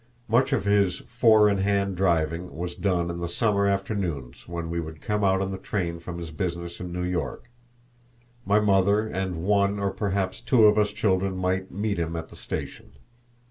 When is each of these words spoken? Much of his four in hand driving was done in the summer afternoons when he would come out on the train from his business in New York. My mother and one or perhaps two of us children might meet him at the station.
Much 0.27 0.51
of 0.51 0.65
his 0.65 0.97
four 1.01 1.47
in 1.47 1.59
hand 1.59 1.95
driving 1.95 2.57
was 2.57 2.73
done 2.73 3.11
in 3.11 3.19
the 3.19 3.29
summer 3.29 3.67
afternoons 3.67 4.47
when 4.47 4.73
he 4.73 4.79
would 4.79 4.99
come 4.99 5.23
out 5.23 5.41
on 5.43 5.51
the 5.51 5.59
train 5.59 5.99
from 5.99 6.17
his 6.17 6.31
business 6.31 6.79
in 6.79 6.91
New 6.91 7.03
York. 7.03 7.51
My 8.43 8.59
mother 8.59 9.07
and 9.07 9.43
one 9.43 9.77
or 9.77 9.91
perhaps 9.91 10.41
two 10.41 10.65
of 10.65 10.79
us 10.79 10.89
children 10.91 11.37
might 11.37 11.69
meet 11.71 11.99
him 11.99 12.15
at 12.15 12.29
the 12.29 12.35
station. 12.35 12.93